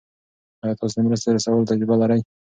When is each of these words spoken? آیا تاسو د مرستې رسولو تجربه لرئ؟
آیا 0.63 0.75
تاسو 0.79 0.95
د 0.97 1.03
مرستې 1.07 1.29
رسولو 1.35 1.69
تجربه 1.71 1.95
لرئ؟ 2.01 2.19